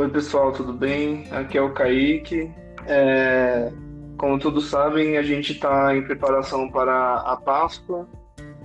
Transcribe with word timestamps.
Oi, 0.00 0.08
pessoal, 0.08 0.50
tudo 0.50 0.72
bem? 0.72 1.26
Aqui 1.30 1.58
é 1.58 1.60
o 1.60 1.74
Kaique. 1.74 2.50
É, 2.86 3.70
como 4.16 4.38
todos 4.38 4.70
sabem, 4.70 5.18
a 5.18 5.22
gente 5.22 5.52
está 5.52 5.94
em 5.94 6.02
preparação 6.02 6.70
para 6.70 7.16
a 7.16 7.36
Páscoa 7.36 8.08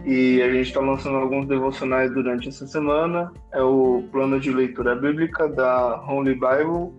e 0.06 0.42
a 0.42 0.48
gente 0.54 0.68
está 0.68 0.80
lançando 0.80 1.18
alguns 1.18 1.46
devocionais 1.46 2.10
durante 2.14 2.48
essa 2.48 2.66
semana. 2.66 3.34
É 3.52 3.62
o 3.62 4.02
plano 4.14 4.40
de 4.40 4.50
leitura 4.50 4.96
bíblica 4.96 5.50
da 5.50 6.02
Holy 6.10 6.36
Bible, 6.36 6.94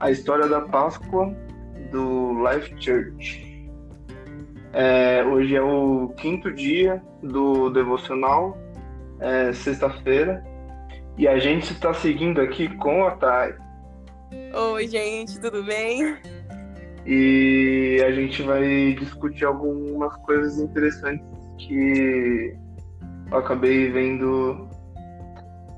a 0.00 0.10
história 0.10 0.48
da 0.48 0.62
Páscoa 0.62 1.30
do 1.92 2.42
Life 2.48 2.74
Church. 2.78 3.70
É, 4.72 5.22
hoje 5.26 5.54
é 5.54 5.60
o 5.60 6.08
quinto 6.16 6.50
dia 6.54 7.02
do 7.22 7.68
devocional, 7.68 8.56
é 9.20 9.52
sexta-feira, 9.52 10.42
e 11.18 11.26
a 11.26 11.36
gente 11.36 11.72
está 11.72 11.92
seguindo 11.92 12.40
aqui 12.40 12.68
com 12.76 13.04
a 13.04 13.10
Thay. 13.10 13.54
Oi, 14.54 14.86
gente, 14.86 15.40
tudo 15.40 15.64
bem? 15.64 16.16
E 17.04 18.00
a 18.06 18.12
gente 18.12 18.40
vai 18.42 18.94
discutir 18.98 19.44
algumas 19.44 20.14
coisas 20.18 20.58
interessantes 20.60 21.26
que 21.58 22.54
eu 23.32 23.36
acabei 23.36 23.90
vendo 23.90 24.68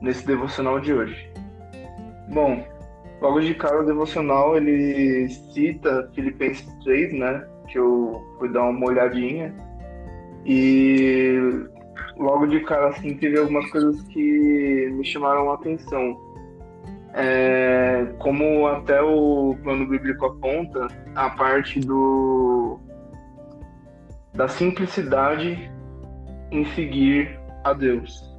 nesse 0.03 0.27
devocional 0.27 0.79
de 0.79 0.93
hoje. 0.93 1.33
Bom, 2.29 2.63
logo 3.23 3.41
de 3.41 3.55
cara 3.55 3.81
o 3.81 3.87
devocional 3.87 4.57
ele 4.59 5.27
cita 5.29 6.11
Filipenses 6.15 6.69
3, 6.85 7.15
né? 7.15 7.49
Que 7.67 7.79
eu 7.79 8.23
fui 8.39 8.51
dar 8.51 8.65
uma 8.65 8.87
olhadinha. 8.87 9.55
E 10.45 11.39
logo 12.17 12.47
de 12.47 12.61
cara 12.61 12.89
assim 12.89 13.17
teve 13.17 13.39
algumas 13.39 13.69
coisas 13.71 14.03
que 14.03 14.91
me 14.93 15.05
chamaram 15.05 15.51
a 15.51 15.55
atenção. 15.55 16.19
É, 17.13 18.07
como 18.19 18.69
até 18.69 19.03
o 19.03 19.57
plano 19.63 19.87
bíblico 19.87 20.27
aponta, 20.27 20.87
a 21.15 21.31
parte 21.31 21.81
do 21.81 22.79
da 24.33 24.47
simplicidade 24.47 25.71
em 26.53 26.65
seguir 26.67 27.39
a 27.65 27.73
Deus 27.73 28.31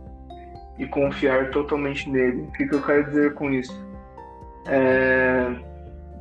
e 0.80 0.86
confiar 0.88 1.52
totalmente 1.52 2.10
nele. 2.10 2.44
O 2.44 2.52
que, 2.54 2.66
que 2.66 2.76
eu 2.76 2.82
quero 2.82 3.06
dizer 3.06 3.34
com 3.34 3.52
isso? 3.52 3.86
É, 4.68 5.54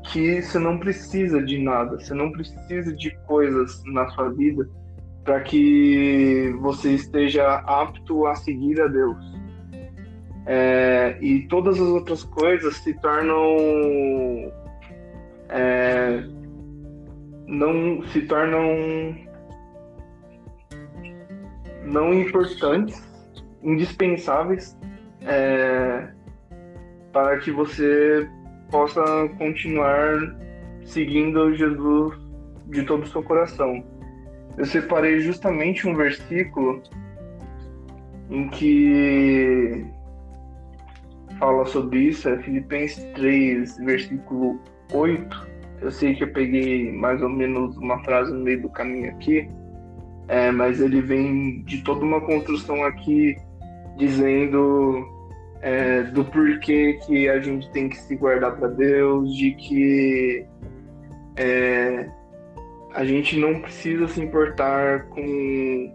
que 0.05 0.43
você 0.43 0.59
não 0.59 0.79
precisa 0.79 1.43
de 1.43 1.59
nada, 1.63 1.99
você 1.99 2.15
não 2.15 2.33
precisa 2.33 2.95
de 2.95 3.11
coisas 3.27 3.83
na 3.87 4.09
sua 4.11 4.31
vida 4.31 4.69
para 5.25 5.41
que 5.41 6.55
você 6.61 6.93
esteja 6.93 7.57
apto 7.67 8.27
a 8.27 8.35
seguir 8.35 8.81
a 8.81 8.87
Deus. 8.87 9.17
É, 10.47 11.19
e 11.21 11.47
todas 11.49 11.81
as 11.81 11.87
outras 11.87 12.25
coisas 12.25 12.77
se 12.77 12.95
tornam 12.95 14.51
é, 15.51 16.25
não 17.47 18.03
se 18.09 18.23
tornam 18.23 18.65
não 21.85 22.15
importantes, 22.15 23.03
indispensáveis 23.63 24.77
é, 25.23 26.09
para 27.13 27.39
que 27.39 27.51
você 27.51 28.29
possa 28.71 29.03
continuar 29.39 30.37
seguindo 30.85 31.55
Jesus 31.55 32.17
de 32.67 32.85
todo 32.85 33.03
o 33.03 33.07
seu 33.07 33.23
coração 33.23 33.85
eu 34.61 34.67
separei 34.67 35.21
justamente 35.21 35.89
um 35.89 35.95
versículo 35.95 36.83
em 38.29 38.47
que 38.51 39.87
fala 41.39 41.65
sobre 41.65 42.01
isso, 42.01 42.29
é 42.29 42.37
Filipenses 42.43 43.03
3, 43.15 43.79
versículo 43.79 44.61
8. 44.93 45.49
Eu 45.81 45.91
sei 45.91 46.15
que 46.15 46.25
eu 46.25 46.33
peguei 46.33 46.93
mais 46.93 47.23
ou 47.23 47.31
menos 47.31 47.75
uma 47.79 48.05
frase 48.05 48.31
no 48.35 48.41
meio 48.41 48.61
do 48.61 48.69
caminho 48.69 49.11
aqui, 49.11 49.49
é, 50.29 50.51
mas 50.51 50.79
ele 50.79 51.01
vem 51.01 51.63
de 51.63 51.83
toda 51.83 52.05
uma 52.05 52.21
construção 52.21 52.85
aqui 52.85 53.35
dizendo 53.97 55.09
é, 55.63 56.03
do 56.03 56.23
porquê 56.23 56.99
que 57.07 57.31
a 57.31 57.41
gente 57.41 57.71
tem 57.71 57.89
que 57.89 57.97
se 57.97 58.15
guardar 58.15 58.55
para 58.59 58.69
Deus, 58.69 59.35
de 59.35 59.53
que 59.53 60.45
é, 61.37 62.11
a 62.95 63.05
gente 63.05 63.39
não 63.39 63.61
precisa 63.61 64.09
se 64.09 64.21
importar 64.21 65.07
com 65.07 65.93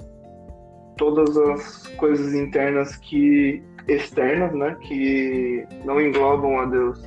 todas 0.97 1.35
as 1.38 1.88
coisas 1.97 2.33
internas 2.33 2.95
que 2.95 3.61
externas, 3.88 4.53
né, 4.53 4.75
que 4.81 5.66
não 5.83 6.01
englobam 6.01 6.59
a 6.59 6.66
Deus. 6.66 7.03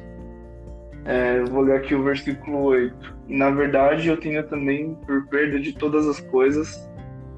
É, 1.04 1.43
vou 1.44 1.62
ler 1.62 1.78
aqui 1.78 1.94
o 1.94 2.03
versículo 2.03 2.65
8. 2.65 3.16
Na 3.28 3.50
verdade, 3.50 4.09
eu 4.09 4.16
tenho 4.19 4.47
também 4.47 4.94
por 5.06 5.26
perda 5.28 5.59
de 5.59 5.72
todas 5.72 6.06
as 6.06 6.20
coisas, 6.20 6.88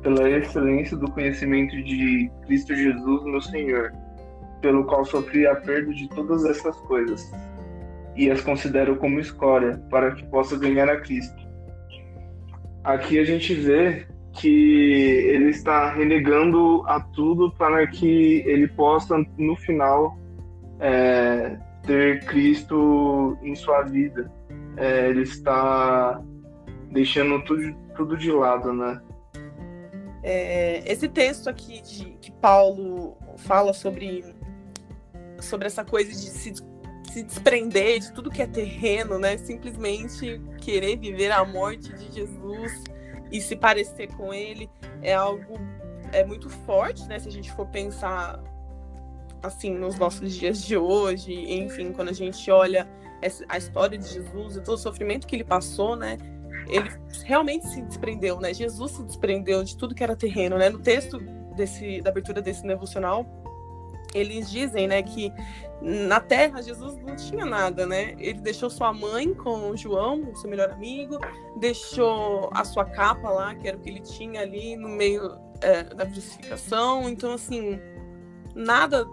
pela 0.02 0.28
excelência 0.28 0.96
do 0.96 1.10
conhecimento 1.10 1.76
de 1.82 2.30
Cristo 2.46 2.74
Jesus, 2.74 3.24
meu 3.24 3.40
Senhor, 3.40 3.92
pelo 4.60 4.84
qual 4.86 5.04
sofri 5.04 5.46
a 5.46 5.54
perda 5.54 5.92
de 5.92 6.08
todas 6.08 6.44
essas 6.44 6.76
coisas, 6.80 7.30
e 8.16 8.30
as 8.30 8.40
considero 8.40 8.96
como 8.96 9.20
escória, 9.20 9.80
para 9.88 10.12
que 10.12 10.26
possa 10.26 10.58
ganhar 10.58 10.88
a 10.88 11.00
Cristo 11.00 11.49
Aqui 12.82 13.18
a 13.18 13.24
gente 13.24 13.54
vê 13.54 14.06
que 14.32 14.48
ele 14.48 15.50
está 15.50 15.92
renegando 15.92 16.82
a 16.86 17.00
tudo 17.00 17.52
para 17.52 17.86
que 17.86 18.42
ele 18.46 18.68
possa, 18.68 19.16
no 19.36 19.56
final, 19.56 20.16
é, 20.78 21.56
ter 21.84 22.24
Cristo 22.24 23.36
em 23.42 23.54
sua 23.54 23.82
vida. 23.82 24.30
É, 24.76 25.08
ele 25.08 25.22
está 25.22 26.22
deixando 26.90 27.42
tudo, 27.44 27.74
tudo 27.96 28.16
de 28.16 28.30
lado, 28.30 28.72
né? 28.72 29.00
É, 30.22 30.82
esse 30.90 31.08
texto 31.08 31.48
aqui 31.48 31.82
de, 31.82 32.04
que 32.20 32.30
Paulo 32.30 33.16
fala 33.38 33.72
sobre, 33.72 34.24
sobre 35.40 35.66
essa 35.66 35.84
coisa 35.84 36.10
de 36.10 36.16
se, 36.16 36.52
se 37.12 37.22
desprender 37.22 37.98
de 37.98 38.12
tudo 38.12 38.30
que 38.30 38.40
é 38.40 38.46
terreno, 38.46 39.18
né? 39.18 39.36
Simplesmente 39.36 40.40
querer 40.58 40.96
viver 40.96 41.32
a 41.32 41.44
morte 41.44 41.92
de 41.92 42.12
Jesus 42.12 42.84
e 43.32 43.40
se 43.40 43.56
parecer 43.56 44.08
com 44.14 44.32
ele 44.32 44.70
é 45.02 45.14
algo 45.14 45.58
é 46.12 46.24
muito 46.24 46.48
forte, 46.48 47.06
né? 47.06 47.18
Se 47.18 47.28
a 47.28 47.32
gente 47.32 47.52
for 47.52 47.66
pensar 47.66 48.42
assim 49.42 49.72
nos 49.74 49.96
nossos 49.98 50.34
dias 50.34 50.62
de 50.62 50.76
hoje, 50.76 51.32
enfim, 51.52 51.92
quando 51.92 52.08
a 52.08 52.12
gente 52.12 52.50
olha 52.50 52.88
a 53.48 53.58
história 53.58 53.98
de 53.98 54.08
Jesus 54.08 54.56
e 54.56 54.60
todo 54.60 54.74
o 54.74 54.78
sofrimento 54.78 55.26
que 55.26 55.36
ele 55.36 55.44
passou, 55.44 55.96
né? 55.96 56.16
Ele 56.68 56.90
realmente 57.24 57.66
se 57.68 57.82
desprendeu, 57.82 58.40
né? 58.40 58.54
Jesus 58.54 58.92
se 58.92 59.02
desprendeu 59.02 59.62
de 59.64 59.76
tudo 59.76 59.94
que 59.94 60.02
era 60.02 60.16
terreno, 60.16 60.56
né? 60.56 60.68
No 60.70 60.78
texto 60.78 61.18
desse, 61.56 62.00
da 62.00 62.10
abertura 62.10 62.40
desse 62.40 62.62
devocional, 62.62 63.26
eles 64.14 64.50
dizem, 64.50 64.88
né, 64.88 65.02
que 65.02 65.32
na 65.80 66.20
terra 66.20 66.62
Jesus 66.62 66.96
não 66.98 67.16
tinha 67.16 67.44
nada, 67.44 67.86
né? 67.86 68.14
Ele 68.18 68.40
deixou 68.40 68.68
sua 68.68 68.92
mãe 68.92 69.32
com 69.32 69.74
João, 69.76 70.34
seu 70.34 70.50
melhor 70.50 70.70
amigo, 70.70 71.18
deixou 71.58 72.50
a 72.52 72.64
sua 72.64 72.84
capa 72.84 73.30
lá, 73.30 73.54
que 73.54 73.66
era 73.66 73.76
o 73.76 73.80
que 73.80 73.88
ele 73.88 74.00
tinha 74.00 74.42
ali 74.42 74.76
no 74.76 74.88
meio 74.88 75.38
é, 75.62 75.82
da 75.84 76.04
crucificação. 76.04 77.08
Então, 77.08 77.32
assim, 77.32 77.80
nada 78.54 79.06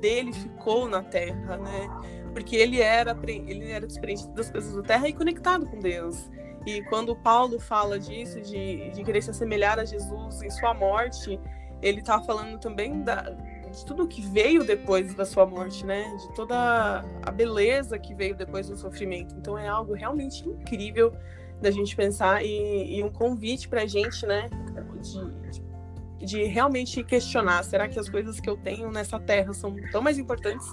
dele 0.00 0.32
ficou 0.32 0.88
na 0.88 1.02
terra, 1.02 1.56
né? 1.56 1.88
Porque 2.32 2.54
ele 2.54 2.80
era 2.80 3.18
ele 3.26 3.70
era 3.70 3.86
desprendido 3.86 4.32
das 4.32 4.50
coisas 4.50 4.74
da 4.76 4.82
terra 4.82 5.08
e 5.08 5.12
conectado 5.12 5.66
com 5.66 5.80
Deus. 5.80 6.30
E 6.64 6.82
quando 6.84 7.16
Paulo 7.16 7.58
fala 7.58 7.98
disso, 7.98 8.40
de, 8.40 8.90
de 8.90 9.02
querer 9.02 9.22
se 9.22 9.30
assemelhar 9.30 9.80
a 9.80 9.84
Jesus 9.84 10.40
em 10.42 10.50
sua 10.50 10.72
morte, 10.72 11.40
ele 11.82 11.98
está 11.98 12.22
falando 12.22 12.58
também 12.60 13.02
da, 13.02 13.36
de 13.72 13.84
tudo 13.84 14.06
que 14.06 14.20
veio 14.20 14.64
depois 14.64 15.14
da 15.14 15.24
sua 15.24 15.46
morte, 15.46 15.84
né? 15.84 16.14
De 16.16 16.34
toda 16.34 17.04
a 17.22 17.30
beleza 17.30 17.98
que 17.98 18.14
veio 18.14 18.36
depois 18.36 18.68
do 18.68 18.76
sofrimento. 18.76 19.34
Então 19.36 19.58
é 19.58 19.66
algo 19.66 19.94
realmente 19.94 20.46
incrível 20.46 21.12
da 21.60 21.70
gente 21.70 21.96
pensar 21.96 22.44
e, 22.44 22.98
e 22.98 23.02
um 23.02 23.10
convite 23.10 23.68
para 23.68 23.82
a 23.82 23.86
gente, 23.86 24.26
né? 24.26 24.50
De, 26.20 26.26
de 26.26 26.44
realmente 26.44 27.02
questionar: 27.02 27.64
será 27.64 27.88
que 27.88 27.98
as 27.98 28.08
coisas 28.08 28.38
que 28.38 28.48
eu 28.48 28.56
tenho 28.56 28.90
nessa 28.90 29.18
terra 29.18 29.52
são 29.52 29.74
tão 29.90 30.02
mais 30.02 30.18
importantes 30.18 30.66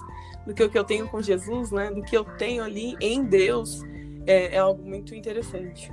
do 0.46 0.54
que 0.54 0.62
o 0.62 0.68
que 0.68 0.78
eu 0.78 0.84
tenho 0.84 1.08
com 1.08 1.22
Jesus, 1.22 1.70
né? 1.70 1.90
Do 1.90 2.02
que 2.02 2.16
eu 2.16 2.24
tenho 2.24 2.62
ali 2.62 2.96
em 3.00 3.24
Deus? 3.24 3.82
É, 4.26 4.56
é 4.56 4.58
algo 4.58 4.82
muito 4.82 5.14
interessante. 5.14 5.90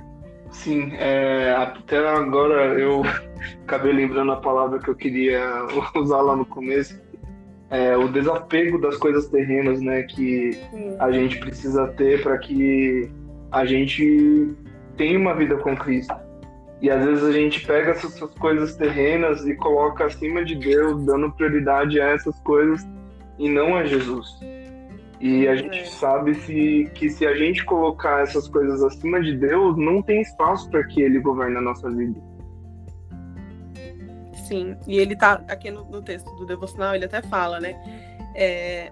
Sim, 0.50 0.92
é, 0.96 1.54
até 1.56 1.98
agora 2.08 2.78
eu 2.78 3.02
acabei 3.64 3.92
lembrando 3.92 4.32
a 4.32 4.36
palavra 4.36 4.78
que 4.78 4.88
eu 4.88 4.94
queria 4.94 5.42
usar 5.94 6.20
lá 6.20 6.36
no 6.36 6.46
começo. 6.46 7.00
É, 7.70 7.96
o 7.96 8.08
desapego 8.08 8.80
das 8.80 8.96
coisas 8.96 9.28
terrenas, 9.28 9.80
né, 9.80 10.02
que 10.04 10.52
Sim. 10.52 10.96
a 10.98 11.12
gente 11.12 11.38
precisa 11.38 11.86
ter 11.88 12.22
para 12.22 12.38
que 12.38 13.10
a 13.52 13.66
gente 13.66 14.54
tenha 14.96 15.18
uma 15.18 15.34
vida 15.34 15.56
com 15.56 15.76
Cristo. 15.76 16.14
E 16.80 16.90
às 16.90 17.04
vezes 17.04 17.24
a 17.24 17.32
gente 17.32 17.66
pega 17.66 17.90
essas 17.90 18.18
coisas 18.34 18.76
terrenas 18.76 19.44
e 19.46 19.54
coloca 19.54 20.04
acima 20.04 20.44
de 20.44 20.54
Deus, 20.54 21.04
dando 21.04 21.30
prioridade 21.32 22.00
a 22.00 22.06
essas 22.10 22.38
coisas 22.40 22.86
e 23.38 23.48
não 23.48 23.76
a 23.76 23.84
Jesus. 23.84 24.38
E 25.20 25.48
a 25.48 25.56
gente 25.56 25.80
é. 25.80 25.84
sabe 25.84 26.34
se, 26.34 26.90
que 26.94 27.10
se 27.10 27.26
a 27.26 27.34
gente 27.34 27.64
colocar 27.64 28.22
essas 28.22 28.48
coisas 28.48 28.82
acima 28.82 29.20
de 29.20 29.36
Deus, 29.36 29.76
não 29.76 30.00
tem 30.00 30.20
espaço 30.20 30.70
para 30.70 30.84
que 30.84 31.02
Ele 31.02 31.18
governe 31.18 31.56
a 31.56 31.60
nossa 31.60 31.90
vida. 31.90 32.20
Sim, 34.48 34.76
e 34.86 34.98
ele 34.98 35.14
tá 35.14 35.44
aqui 35.46 35.70
no, 35.70 35.84
no 35.84 36.00
texto 36.00 36.34
do 36.36 36.46
devocional, 36.46 36.94
ele 36.94 37.04
até 37.04 37.20
fala, 37.20 37.60
né? 37.60 37.78
É, 38.34 38.90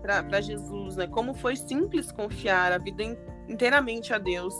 para 0.00 0.40
Jesus, 0.40 0.96
né? 0.96 1.06
Como 1.06 1.34
foi 1.34 1.56
simples 1.56 2.10
confiar 2.10 2.72
a 2.72 2.78
vida 2.78 3.02
inteiramente 3.48 4.12
a 4.12 4.18
Deus. 4.18 4.54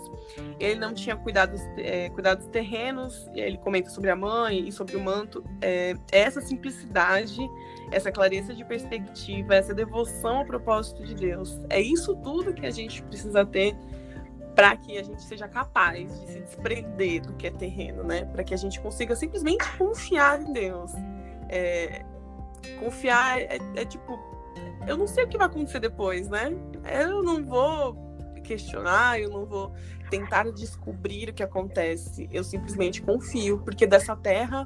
Ele 0.59 0.79
não 0.79 0.95
tinha 0.95 1.17
cuidados, 1.17 1.61
é, 1.77 2.11
cuidados 2.11 2.47
terrenos, 2.47 3.29
ele 3.35 3.59
comenta 3.59 3.91
sobre 3.91 4.11
a 4.11 4.17
mãe 4.17 4.69
e 4.69 4.73
sobre 4.73 4.97
o 4.97 5.01
manto. 5.01 5.45
É, 5.61 5.95
essa 6.11 6.41
simplicidade, 6.41 7.39
essa 7.91 8.11
clareza 8.11 8.55
de 8.55 8.65
perspectiva, 8.65 9.55
essa 9.55 9.75
devoção 9.75 10.39
ao 10.39 10.45
propósito 10.45 11.05
de 11.05 11.15
Deus, 11.15 11.61
é 11.69 11.81
isso 11.81 12.15
tudo 12.17 12.55
que 12.55 12.67
a 12.67 12.71
gente 12.71 13.03
precisa 13.03 13.45
ter 13.45 13.77
para 14.55 14.77
que 14.77 14.99
a 14.99 15.03
gente 15.03 15.23
seja 15.23 15.49
capaz 15.49 16.21
de 16.21 16.27
se 16.27 16.41
desprender 16.41 17.23
do 17.23 17.33
que 17.35 17.47
é 17.47 17.51
terreno, 17.51 18.05
né? 18.05 18.27
Para 18.27 18.45
que 18.45 18.53
a 18.53 18.57
gente 18.57 18.79
consiga 18.81 19.17
simplesmente 19.17 19.65
confiar 19.79 20.43
em 20.43 20.53
Deus. 20.53 20.93
É, 21.49 22.05
confiar 22.79 23.41
é, 23.41 23.59
é 23.77 23.85
tipo 23.85 24.19
eu 24.87 24.97
não 24.97 25.07
sei 25.07 25.25
o 25.25 25.29
que 25.29 25.39
vai 25.39 25.47
acontecer 25.47 25.81
depois, 25.81 26.29
né? 26.29 26.53
Eu 26.91 27.23
não 27.23 27.43
vou 27.45 27.95
questionar, 28.43 29.19
eu 29.19 29.31
não 29.31 29.47
vou 29.47 29.73
tentar 30.11 30.51
descobrir 30.51 31.31
o 31.31 31.33
que 31.33 31.43
acontece. 31.43 32.29
Eu 32.31 32.45
simplesmente 32.45 33.01
confio, 33.01 33.59
porque 33.61 33.87
dessa 33.87 34.15
terra 34.15 34.65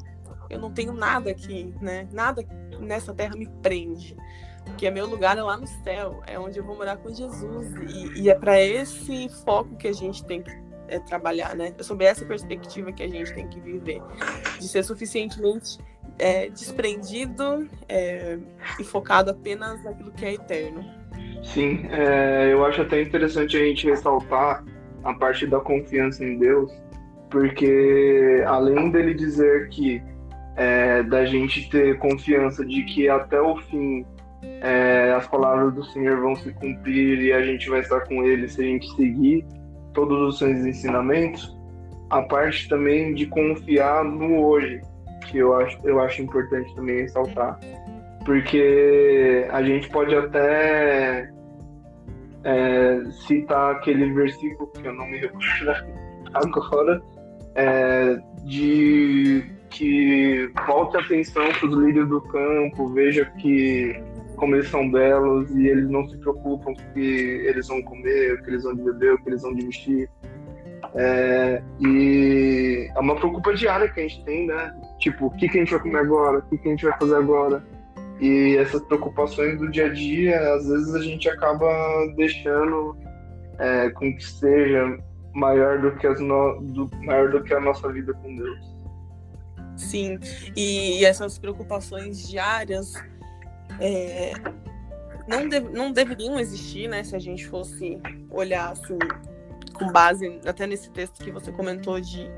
eu 0.50 0.58
não 0.58 0.73
tenho 0.73 0.93
nada 0.93 1.31
aqui, 1.31 1.75
né? 1.81 2.08
Nada 2.12 2.44
nessa 2.81 3.14
terra 3.14 3.37
me 3.37 3.46
prende. 3.62 4.17
Porque 4.64 4.90
meu 4.90 5.06
lugar 5.06 5.38
é 5.38 5.43
lá 5.43 5.56
no 5.56 5.67
céu, 5.67 6.23
é 6.26 6.38
onde 6.38 6.58
eu 6.58 6.64
vou 6.64 6.76
morar 6.76 6.96
com 6.96 7.12
Jesus. 7.14 7.69
E, 7.88 8.23
e 8.23 8.31
é 8.31 8.34
para 8.34 8.61
esse 8.61 9.28
foco 9.44 9.76
que 9.76 9.87
a 9.87 9.93
gente 9.93 10.25
tem 10.25 10.43
que 10.43 10.50
é, 10.88 10.99
trabalhar, 10.99 11.55
né? 11.55 11.73
É 11.78 11.82
sobre 11.82 12.06
essa 12.06 12.25
perspectiva 12.25 12.93
que 12.93 13.02
a 13.02 13.08
gente 13.08 13.32
tem 13.32 13.49
que 13.49 13.61
viver. 13.61 14.02
De 14.58 14.67
ser 14.67 14.82
suficientemente 14.82 15.78
é, 16.19 16.49
desprendido 16.49 17.69
é, 17.88 18.38
e 18.78 18.84
focado 18.84 19.31
apenas 19.31 19.82
naquilo 19.84 20.11
que 20.12 20.25
é 20.25 20.34
eterno. 20.34 20.84
Sim, 21.43 21.87
é, 21.91 22.53
eu 22.53 22.65
acho 22.65 22.83
até 22.83 23.00
interessante 23.03 23.56
a 23.56 23.61
gente 23.61 23.87
ressaltar 23.87 24.65
a 25.05 25.15
parte 25.15 25.47
da 25.47 25.61
confiança 25.61 26.25
em 26.25 26.38
Deus, 26.38 26.71
porque 27.31 28.43
além 28.47 28.91
dele 28.91 29.15
dizer 29.15 29.69
que 29.69 30.03
é, 30.56 31.03
da 31.03 31.25
gente 31.25 31.69
ter 31.71 31.99
confiança 31.99 32.65
de 32.65 32.83
que 32.85 33.09
até 33.09 33.41
o 33.41 33.56
fim 33.56 34.05
é, 34.61 35.12
as 35.17 35.27
palavras 35.29 35.75
do 35.75 35.85
Senhor 35.85 36.21
vão 36.21 36.35
se 36.35 36.53
cumprir 36.55 37.21
e 37.21 37.33
a 37.33 37.43
gente 37.43 37.69
vai 37.69 37.81
estar 37.81 38.00
com 38.00 38.25
Ele 38.25 38.49
se 38.49 38.62
a 38.62 38.65
gente 38.65 38.88
seguir 38.97 39.44
todos 39.93 40.19
os 40.29 40.38
seus 40.38 40.65
ensinamentos, 40.65 41.56
a 42.11 42.23
parte 42.23 42.69
também 42.69 43.15
de 43.15 43.27
confiar 43.27 44.05
no 44.05 44.44
hoje, 44.44 44.81
que 45.27 45.38
eu 45.38 45.55
acho, 45.56 45.79
eu 45.85 46.00
acho 46.00 46.23
importante 46.23 46.75
também 46.75 47.03
ressaltar. 47.03 47.59
Porque 48.26 49.46
a 49.50 49.62
gente 49.62 49.88
pode 49.88 50.14
até 50.14 51.31
é, 52.44 53.00
citar 53.26 53.76
aquele 53.76 54.12
versículo 54.12 54.67
que 54.73 54.87
eu 54.87 54.93
não 54.93 55.06
me 55.06 55.19
recordo 55.19 55.70
agora, 56.34 57.02
é, 57.55 58.19
de 58.44 59.44
que 59.70 60.50
volte 60.67 60.96
a 60.96 61.00
atenção 61.00 61.46
para 61.52 61.69
os 61.69 61.76
líderes 61.76 62.08
do 62.08 62.20
campo, 62.20 62.88
veja 62.93 63.25
que 63.38 63.99
como 64.37 64.55
eles 64.55 64.69
são 64.69 64.90
belos 64.90 65.50
e 65.55 65.69
eles 65.69 65.88
não 65.88 66.06
se 66.08 66.17
preocupam 66.19 66.73
com 66.75 66.82
o 66.82 66.93
que 66.94 67.00
eles 67.46 67.69
vão 67.69 67.82
comer, 67.82 68.34
o 68.34 68.43
que 68.43 68.50
eles 68.50 68.64
vão 68.64 68.76
beber, 68.76 69.14
o 69.14 69.19
que 69.23 69.31
eles 69.31 69.43
vão 69.43 69.55
vestir. 69.55 70.11
É, 70.94 71.62
e 71.81 72.90
é 72.94 72.99
uma 72.99 73.17
preocupação 73.17 73.55
diária 73.55 73.88
que 73.88 74.00
a 74.00 74.02
gente 74.02 74.25
tem, 74.25 74.46
né? 74.46 74.75
Tipo, 74.99 75.26
o 75.26 75.31
que, 75.31 75.49
que 75.49 75.58
a 75.58 75.61
gente 75.61 75.70
vai 75.70 75.81
comer 75.81 75.99
agora? 75.99 76.38
O 76.38 76.43
que, 76.43 76.58
que 76.58 76.69
a 76.69 76.70
gente 76.70 76.84
vai 76.84 76.99
fazer 76.99 77.17
agora? 77.17 77.62
E 78.20 78.56
essas 78.56 78.82
preocupações 78.82 79.58
do 79.58 79.70
dia 79.70 79.86
a 79.86 79.92
dia, 79.92 80.54
às 80.54 80.66
vezes 80.66 80.94
a 80.94 81.02
gente 81.02 81.28
acaba 81.28 81.66
deixando 82.16 82.96
é, 83.58 83.90
com 83.90 84.14
que 84.14 84.24
seja 84.24 84.98
maior 85.34 85.80
do 85.80 85.94
que, 85.96 86.06
as 86.06 86.18
no... 86.20 86.60
do... 86.62 86.90
maior 87.04 87.30
do 87.30 87.42
que 87.42 87.52
a 87.52 87.60
nossa 87.60 87.92
vida 87.92 88.14
com 88.14 88.34
Deus. 88.34 88.76
Sim, 89.76 90.18
e 90.56 91.04
essas 91.04 91.38
preocupações 91.38 92.26
diárias 92.26 92.94
é, 93.78 94.32
não, 95.28 95.46
de... 95.46 95.60
não 95.60 95.92
deveriam 95.92 96.40
existir, 96.40 96.88
né? 96.88 97.04
Se 97.04 97.14
a 97.14 97.18
gente 97.18 97.46
fosse 97.46 98.00
olhar 98.30 98.72
assim, 98.72 98.98
com 99.74 99.92
base 99.92 100.40
até 100.46 100.66
nesse 100.66 100.90
texto 100.90 101.22
que 101.22 101.30
você 101.30 101.52
comentou 101.52 102.00
de 102.00 102.30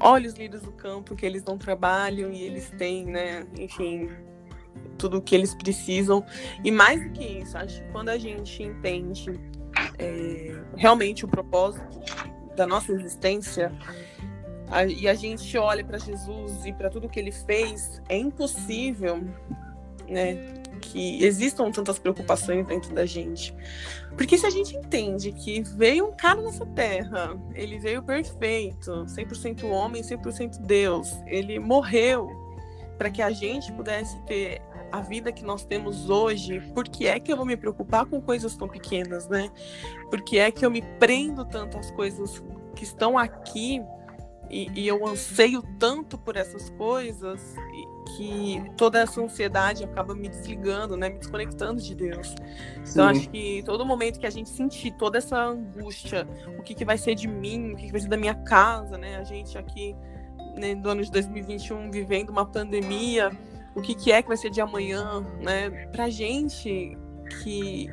olha 0.00 0.28
os 0.28 0.34
líderes 0.34 0.62
do 0.62 0.72
campo 0.72 1.14
que 1.14 1.26
eles 1.26 1.44
não 1.44 1.58
trabalham 1.58 2.30
e 2.32 2.42
eles 2.42 2.70
têm, 2.70 3.06
né, 3.06 3.46
enfim, 3.58 4.08
tudo 5.04 5.18
o 5.18 5.22
que 5.22 5.34
eles 5.34 5.54
precisam. 5.54 6.24
E 6.64 6.70
mais 6.70 7.02
do 7.02 7.10
que 7.10 7.24
isso, 7.24 7.58
acho 7.58 7.82
que 7.82 7.92
quando 7.92 8.08
a 8.08 8.16
gente 8.16 8.62
entende 8.62 9.38
é, 9.98 10.56
realmente 10.76 11.24
o 11.26 11.28
propósito 11.28 12.00
da 12.56 12.66
nossa 12.66 12.90
existência 12.92 13.70
a, 14.70 14.86
e 14.86 15.06
a 15.06 15.14
gente 15.14 15.58
olha 15.58 15.84
para 15.84 15.98
Jesus 15.98 16.64
e 16.64 16.72
para 16.72 16.88
tudo 16.88 17.08
que 17.08 17.20
ele 17.20 17.32
fez, 17.32 18.00
é 18.08 18.16
impossível, 18.16 19.22
né, 20.08 20.62
que 20.80 21.22
existam 21.22 21.70
tantas 21.70 21.98
preocupações 21.98 22.66
dentro 22.66 22.94
da 22.94 23.04
gente. 23.04 23.54
Porque 24.16 24.38
se 24.38 24.46
a 24.46 24.50
gente 24.50 24.74
entende 24.74 25.32
que 25.32 25.62
veio 25.62 26.06
um 26.06 26.16
cara 26.16 26.40
nessa 26.40 26.64
terra, 26.64 27.36
ele 27.54 27.78
veio 27.78 28.02
perfeito, 28.02 29.04
100% 29.04 29.64
homem, 29.64 30.02
100% 30.02 30.60
Deus, 30.60 31.14
ele 31.26 31.58
morreu 31.58 32.30
para 32.96 33.10
que 33.10 33.20
a 33.20 33.30
gente 33.30 33.72
pudesse 33.72 34.18
ter 34.22 34.62
a 34.94 35.00
vida 35.00 35.32
que 35.32 35.44
nós 35.44 35.64
temos 35.64 36.08
hoje, 36.08 36.60
por 36.72 36.88
que 36.88 37.06
é 37.06 37.18
que 37.18 37.32
eu 37.32 37.36
vou 37.36 37.44
me 37.44 37.56
preocupar 37.56 38.06
com 38.06 38.20
coisas 38.20 38.56
tão 38.56 38.68
pequenas, 38.68 39.28
né? 39.28 39.50
Por 40.08 40.22
que 40.22 40.38
é 40.38 40.50
que 40.50 40.64
eu 40.64 40.70
me 40.70 40.82
prendo 40.98 41.44
tanto 41.44 41.78
às 41.78 41.90
coisas 41.90 42.42
que 42.76 42.84
estão 42.84 43.18
aqui 43.18 43.82
e, 44.50 44.70
e 44.74 44.86
eu 44.86 45.06
anseio 45.06 45.62
tanto 45.78 46.16
por 46.16 46.36
essas 46.36 46.70
coisas 46.70 47.56
que 48.16 48.62
toda 48.76 49.00
essa 49.00 49.20
ansiedade 49.20 49.82
acaba 49.82 50.14
me 50.14 50.28
desligando, 50.28 50.96
né, 50.96 51.08
me 51.08 51.18
desconectando 51.18 51.82
de 51.82 51.94
Deus. 51.94 52.28
Sim. 52.28 52.92
Então 52.92 53.08
acho 53.08 53.28
que 53.30 53.62
todo 53.64 53.84
momento 53.84 54.20
que 54.20 54.26
a 54.26 54.30
gente 54.30 54.50
sentir 54.50 54.92
toda 54.92 55.18
essa 55.18 55.36
angústia, 55.36 56.28
o 56.58 56.62
que, 56.62 56.74
que 56.74 56.84
vai 56.84 56.98
ser 56.98 57.16
de 57.16 57.26
mim, 57.26 57.72
o 57.72 57.76
que, 57.76 57.86
que 57.86 57.92
vai 57.92 58.00
ser 58.00 58.08
da 58.08 58.16
minha 58.16 58.34
casa, 58.34 58.96
né, 58.96 59.16
a 59.16 59.24
gente 59.24 59.58
aqui 59.58 59.96
né, 60.56 60.74
no 60.74 60.88
ano 60.90 61.02
de 61.02 61.10
2021 61.10 61.90
vivendo 61.90 62.30
uma 62.30 62.46
pandemia, 62.46 63.32
o 63.74 63.80
que, 63.80 63.94
que 63.94 64.12
é 64.12 64.22
que 64.22 64.28
vai 64.28 64.36
ser 64.36 64.50
de 64.50 64.60
amanhã, 64.60 65.20
né, 65.40 65.70
pra 65.92 66.08
gente 66.08 66.96
que 67.42 67.90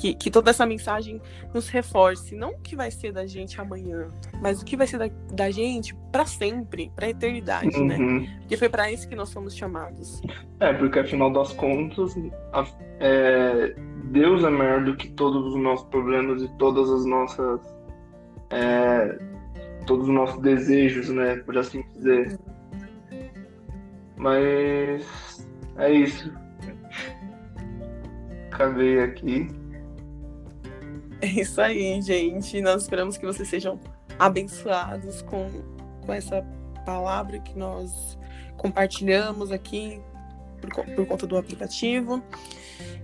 que, 0.00 0.12
que, 0.14 0.30
toda 0.30 0.50
essa 0.50 0.66
mensagem 0.66 1.20
nos 1.54 1.68
reforce, 1.68 2.34
não 2.34 2.50
o 2.50 2.58
que 2.58 2.76
vai 2.76 2.90
ser 2.90 3.12
da 3.12 3.26
gente 3.26 3.58
amanhã, 3.60 4.10
mas 4.40 4.60
o 4.60 4.64
que 4.64 4.76
vai 4.76 4.86
ser 4.86 4.98
da, 4.98 5.08
da 5.32 5.50
gente 5.50 5.94
para 6.12 6.26
sempre, 6.26 6.90
para 6.94 7.08
eternidade, 7.08 7.80
né? 7.82 7.96
uhum. 7.96 8.20
né? 8.20 8.36
Porque 8.40 8.56
foi 8.56 8.68
para 8.68 8.90
isso 8.90 9.08
que 9.08 9.14
nós 9.14 9.32
fomos 9.32 9.54
chamados. 9.54 10.20
É, 10.60 10.72
porque 10.72 10.98
afinal 10.98 11.32
das 11.32 11.52
contas, 11.52 12.14
a, 12.52 12.66
é, 13.00 13.74
Deus 14.04 14.44
é 14.44 14.50
maior 14.50 14.84
do 14.84 14.96
que 14.96 15.08
todos 15.10 15.54
os 15.54 15.60
nossos 15.60 15.86
problemas 15.88 16.42
e 16.42 16.48
todas 16.58 16.90
as 16.90 17.06
nossas. 17.06 17.60
É, 18.50 19.18
todos 19.86 20.08
os 20.08 20.14
nossos 20.14 20.40
desejos, 20.40 21.08
né? 21.08 21.36
Por 21.36 21.56
assim 21.56 21.82
dizer. 21.94 22.38
Mas 24.24 25.46
é 25.76 25.92
isso. 25.92 26.32
Acabei 28.50 29.00
aqui. 29.00 29.48
É 31.20 31.26
isso 31.26 31.60
aí, 31.60 32.00
gente. 32.00 32.58
Nós 32.62 32.84
esperamos 32.84 33.18
que 33.18 33.26
vocês 33.26 33.46
sejam 33.46 33.78
abençoados 34.18 35.20
com, 35.20 35.50
com 36.06 36.10
essa 36.10 36.40
palavra 36.86 37.38
que 37.38 37.54
nós 37.58 38.18
compartilhamos 38.56 39.52
aqui 39.52 40.00
por, 40.58 40.86
por 40.94 41.06
conta 41.06 41.26
do 41.26 41.36
aplicativo. 41.36 42.22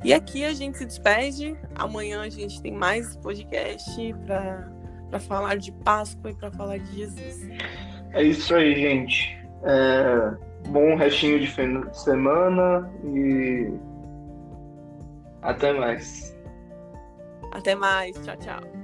E 0.02 0.14
aqui 0.14 0.42
a 0.46 0.54
gente 0.54 0.78
se 0.78 0.86
despede. 0.86 1.54
Amanhã 1.74 2.22
a 2.22 2.30
gente 2.30 2.62
tem 2.62 2.72
mais 2.72 3.14
podcast 3.16 4.14
para 4.24 5.20
falar 5.20 5.58
de 5.58 5.70
Páscoa 5.70 6.30
e 6.30 6.34
para 6.34 6.50
falar 6.50 6.78
de 6.78 6.96
Jesus. 6.96 7.46
É 8.14 8.22
isso 8.22 8.54
aí, 8.54 8.74
gente. 8.74 9.38
É, 9.64 10.49
bom 10.68 10.96
restinho 10.96 11.40
de 11.40 11.46
semana 11.92 12.90
e 13.04 13.72
até 15.42 15.72
mais. 15.72 16.36
Até 17.52 17.74
mais. 17.74 18.14
Tchau, 18.24 18.36
tchau. 18.36 18.79